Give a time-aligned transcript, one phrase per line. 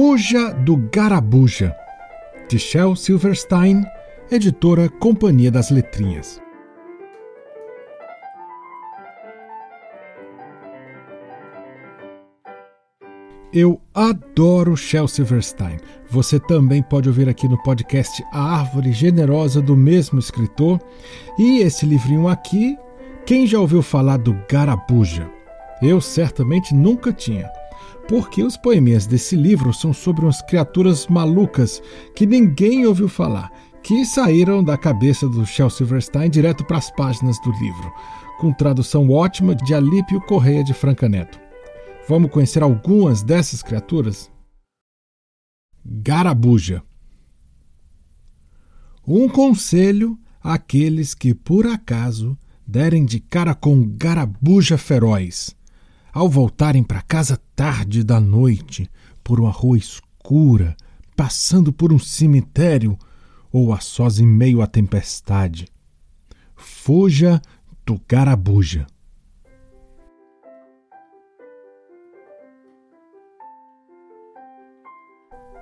[0.00, 1.74] Fuja do Garabuja,
[2.48, 3.84] de Shel Silverstein,
[4.30, 6.40] editora Companhia das Letrinhas.
[13.52, 15.78] Eu adoro Shel Silverstein.
[16.08, 20.80] Você também pode ouvir aqui no podcast A Árvore Generosa do mesmo escritor.
[21.36, 22.78] E esse livrinho aqui,
[23.26, 25.28] quem já ouviu falar do Garabuja?
[25.82, 27.57] Eu certamente nunca tinha.
[28.08, 31.82] Porque os poeminhas desse livro são sobre umas criaturas malucas
[32.14, 37.38] que ninguém ouviu falar, que saíram da cabeça do Shel Silverstein direto para as páginas
[37.42, 37.92] do livro,
[38.40, 41.38] com tradução ótima de Alípio Correia de Franca Neto.
[42.08, 44.30] Vamos conhecer algumas dessas criaturas?
[45.84, 46.82] Garabuja.
[49.06, 55.54] Um conselho àqueles que por acaso derem de cara com garabuja feroz,
[56.18, 58.90] ao voltarem para casa tarde da noite,
[59.22, 60.76] por uma rua escura,
[61.16, 62.98] passando por um cemitério
[63.52, 65.66] ou a sós em meio à tempestade.
[66.56, 67.40] Fuja
[67.86, 68.86] do garabuja.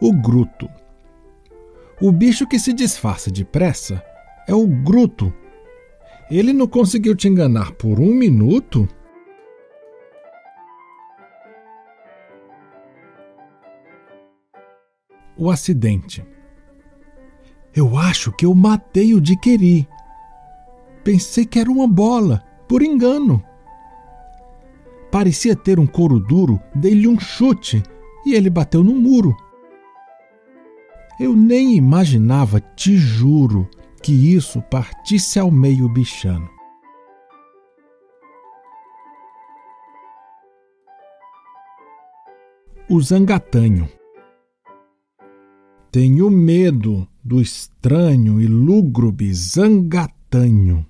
[0.00, 0.68] o gruto.
[1.98, 4.04] O bicho que se disfarça depressa
[4.46, 5.32] é o gruto.
[6.30, 8.86] Ele não conseguiu te enganar por um minuto?
[15.36, 16.24] O acidente.
[17.74, 19.88] Eu acho que eu matei o de Queri.
[21.02, 23.42] Pensei que era uma bola, por engano.
[25.10, 27.82] Parecia ter um couro duro, dei-lhe um chute
[28.24, 29.36] e ele bateu no muro.
[31.18, 33.68] Eu nem imaginava, te juro,
[34.02, 36.50] que isso partisse ao meio bichano.
[42.88, 43.88] O zangatanho.
[45.94, 50.84] Tenho medo do estranho e lúgubre zangatanho.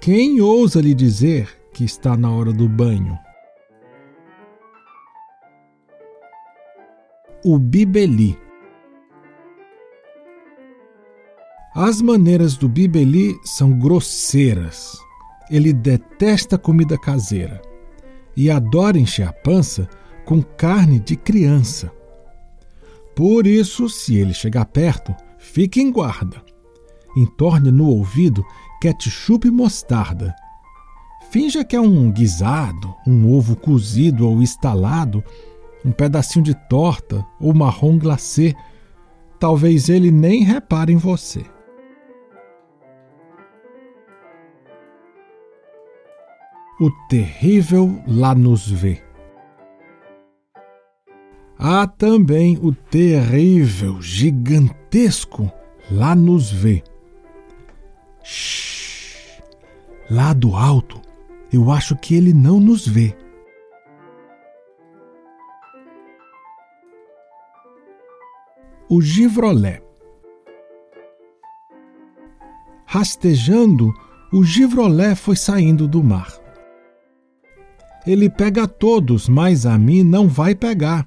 [0.00, 3.18] Quem ousa lhe dizer que está na hora do banho?
[7.44, 8.38] o Bibeli.
[11.74, 14.96] As maneiras do Bibeli são grosseiras.
[15.50, 17.60] Ele detesta comida caseira
[18.36, 19.88] e adora encher a pança
[20.24, 21.97] com carne de criança.
[23.18, 26.40] Por isso, se ele chegar perto, fique em guarda.
[27.16, 28.44] Entorne no ouvido
[28.80, 30.32] ketchup e mostarda.
[31.28, 35.24] Finja que é um guisado, um ovo cozido ou estalado
[35.84, 38.54] um pedacinho de torta ou marrom glacê,
[39.40, 41.44] talvez ele nem repare em você.
[46.80, 49.07] O terrível lá nos vê.
[51.58, 55.50] Há também o terrível, gigantesco
[55.90, 56.84] lá nos vê.
[58.22, 59.42] Shhh,
[60.10, 61.00] lá do alto,
[61.52, 63.16] eu acho que ele não nos vê.
[68.88, 69.82] o givrolé.
[72.86, 73.92] Rastejando,
[74.32, 76.32] o givrolé foi saindo do mar.
[78.06, 81.06] Ele pega a todos, mas a mim não vai pegar.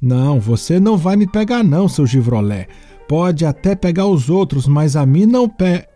[0.00, 2.68] Não, você não vai me pegar, não, seu givrolé.
[3.08, 5.88] Pode até pegar os outros, mas a mim não pega.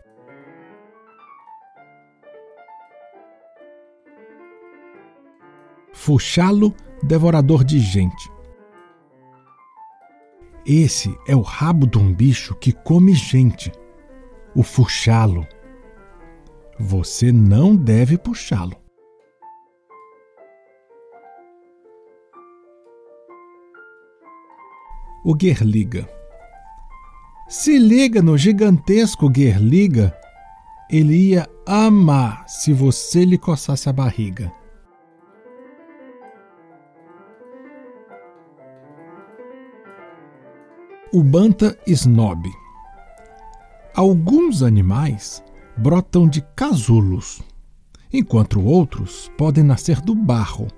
[5.93, 8.33] Fuxalo, devorador de gente.
[10.67, 13.71] Esse é o rabo de um bicho que come gente.
[14.55, 15.47] O fuxá-lo.
[16.79, 18.82] Você não deve puxá-lo.
[25.25, 26.09] O Guerliga.
[27.49, 30.17] Se liga no gigantesco Guerliga,
[30.91, 34.53] ele ia amar se você lhe coçasse a barriga.
[41.15, 42.51] o Banta snob.
[43.95, 45.45] Alguns animais
[45.77, 47.43] brotam de casulos,
[48.11, 50.69] enquanto outros podem nascer do barro.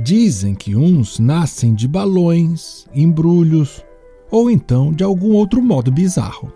[0.00, 3.84] Dizem que uns nascem de balões, embrulhos
[4.30, 6.52] ou então de algum outro modo bizarro.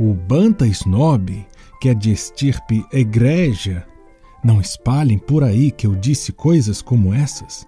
[0.00, 1.46] O Banta snob,
[1.80, 3.86] que é de estirpe egrégia,
[4.42, 7.64] não espalhem por aí que eu disse coisas como essas,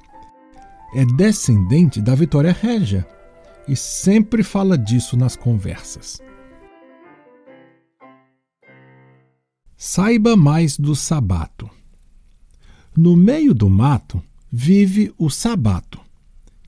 [0.95, 3.07] é descendente da Vitória Régia,
[3.69, 6.21] e sempre fala disso nas conversas.
[9.77, 11.69] Saiba mais do sabato.
[12.97, 16.01] No meio do mato vive o sabato,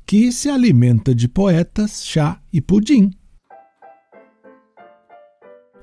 [0.05, 3.12] que se alimenta de poetas, chá e pudim.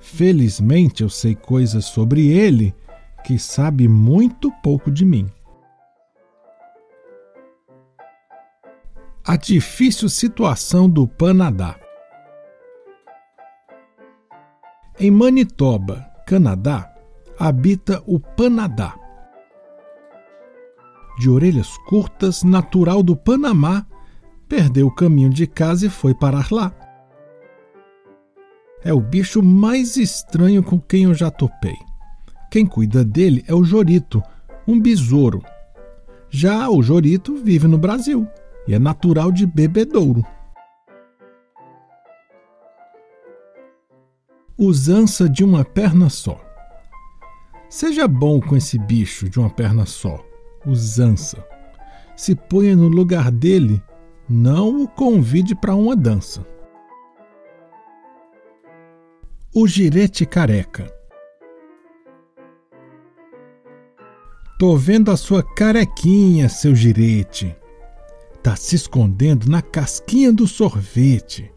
[0.01, 2.75] Felizmente eu sei coisas sobre ele
[3.23, 5.31] que sabe muito pouco de mim.
[9.25, 11.79] A difícil situação do Panadá.
[14.99, 16.93] Em Manitoba, Canadá,
[17.39, 19.02] habita o Panadá.
[21.17, 23.85] De orelhas curtas, natural do Panamá,
[24.47, 26.73] perdeu o caminho de casa e foi parar lá.
[28.83, 31.77] É o bicho mais estranho com quem eu já topei.
[32.51, 34.21] Quem cuida dele é o Jorito,
[34.67, 35.41] um besouro.
[36.29, 38.27] Já o Jorito vive no Brasil
[38.67, 40.25] e é natural de bebedouro.
[44.57, 46.39] Usança de uma perna só.
[47.69, 50.23] Seja bom com esse bicho de uma perna só,
[50.65, 51.45] usança.
[52.15, 53.81] Se ponha no lugar dele,
[54.29, 56.45] não o convide para uma dança.
[59.53, 60.91] O girete careca.
[64.57, 67.55] Tô vendo a sua carequinha, seu girete
[68.43, 71.49] está se escondendo na casquinha do sorvete.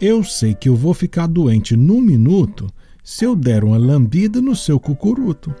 [0.00, 2.66] Eu sei que eu vou ficar doente num minuto
[3.04, 5.54] se eu der uma lambida no seu cucuruto.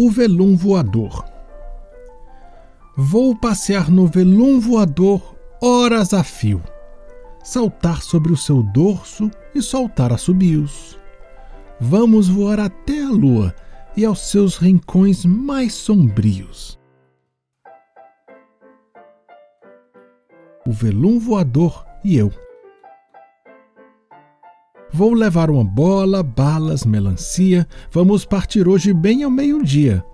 [0.00, 1.24] O velum voador.
[2.96, 6.62] Vou passear no velum voador horas a fio,
[7.42, 10.96] saltar sobre o seu dorso e soltar assobios.
[11.80, 13.52] Vamos voar até a lua
[13.96, 16.78] e aos seus rincões mais sombrios.
[20.64, 22.30] O velum voador e eu.
[24.92, 27.66] Vou levar uma bola, balas, melancia.
[27.90, 30.04] Vamos partir hoje bem ao meio-dia.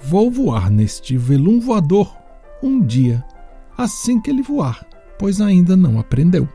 [0.00, 2.16] Vou voar neste velum voador
[2.62, 3.24] um dia,
[3.76, 4.86] assim que ele voar,
[5.18, 6.48] pois ainda não aprendeu.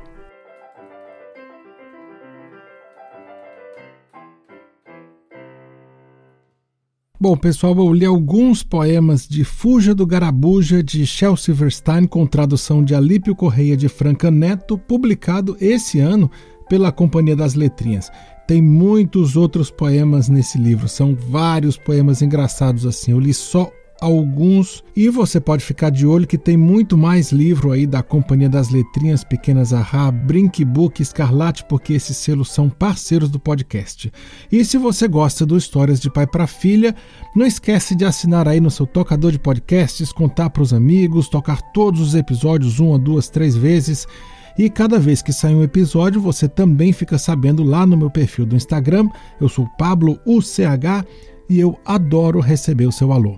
[7.23, 12.83] Bom, pessoal, eu li alguns poemas de Fuja do Garabuja de Shel Silverstein com tradução
[12.83, 16.29] de Alípio Correia de Franca Neto, publicado esse ano
[16.67, 18.11] pela Companhia das Letrinhas.
[18.45, 23.13] Tem muitos outros poemas nesse livro, são vários poemas engraçados assim.
[23.13, 23.71] Eu li só
[24.03, 28.49] alguns e você pode ficar de olho que tem muito mais livro aí da Companhia
[28.49, 34.11] das Letrinhas Pequenas Arra, Brink Book, Escarlate, porque esses selos são parceiros do podcast.
[34.51, 36.93] E se você gosta do Histórias de Pai para Filha,
[37.33, 41.61] não esquece de assinar aí no seu tocador de podcasts, contar para os amigos, tocar
[41.71, 44.05] todos os episódios uma, duas, três vezes.
[44.57, 48.45] E cada vez que sai um episódio, você também fica sabendo lá no meu perfil
[48.45, 49.09] do Instagram.
[49.39, 51.05] Eu sou Pablo UCH
[51.49, 53.37] e eu adoro receber o seu alô.